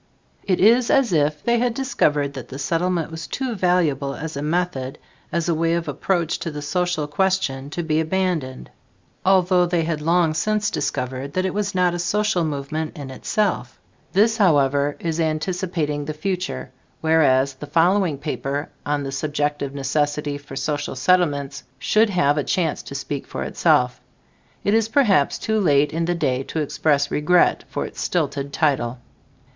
[0.45, 4.41] It is as if they had discovered that the Settlement was too valuable as a
[4.41, 4.97] method
[5.31, 8.71] as a way of approach to the social question to abandoned,
[9.23, 13.79] although they had long since discovered it was not a "social movement" in itself.
[14.11, 16.71] This, however, is anticipating the future,
[17.01, 22.81] whereas the following paper on "The Subjective Necessity for Social Settlements" should have a chance
[22.81, 24.01] to speak for itself.
[24.63, 28.97] It is perhaps too late in the day to express regret for its stilted title.